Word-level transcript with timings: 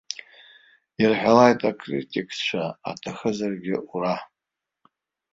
Ирҳәалааит 1.01 1.61
акритикцәа 1.69 2.63
аҭахызаргьы 2.89 3.75
ура! 3.91 4.15